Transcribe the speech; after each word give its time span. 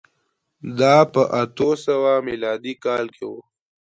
دا 0.79 0.95
په 1.13 1.21
اتو 1.41 1.69
سوه 1.85 2.11
میلادي 2.27 2.73
کال 2.85 3.05
کې 3.15 3.25
و 3.29 3.33